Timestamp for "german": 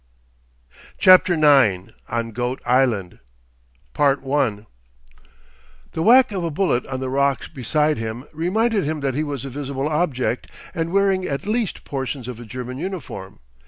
12.45-12.79